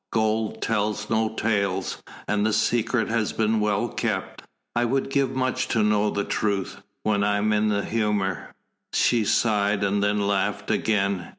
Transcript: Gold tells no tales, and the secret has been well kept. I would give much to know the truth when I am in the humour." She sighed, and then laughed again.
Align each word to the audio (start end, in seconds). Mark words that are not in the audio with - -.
Gold 0.11 0.63
tells 0.63 1.11
no 1.11 1.29
tales, 1.29 2.01
and 2.27 2.43
the 2.43 2.53
secret 2.53 3.07
has 3.09 3.33
been 3.33 3.59
well 3.59 3.87
kept. 3.87 4.41
I 4.75 4.83
would 4.83 5.11
give 5.11 5.35
much 5.35 5.67
to 5.67 5.83
know 5.83 6.09
the 6.09 6.23
truth 6.23 6.81
when 7.03 7.23
I 7.23 7.37
am 7.37 7.53
in 7.53 7.69
the 7.69 7.85
humour." 7.85 8.51
She 8.93 9.23
sighed, 9.23 9.83
and 9.83 10.01
then 10.03 10.25
laughed 10.27 10.71
again. 10.71 11.29